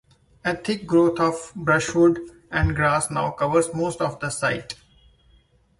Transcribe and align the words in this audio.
A 0.43 0.57
thick 0.57 0.87
growth 0.87 1.19
of 1.19 1.51
brushwood 1.55 2.21
and 2.49 2.75
grass 2.75 3.11
now 3.11 3.29
covers 3.29 3.71
most 3.75 4.01
of 4.01 4.19
the 4.19 4.31
site. 4.31 4.73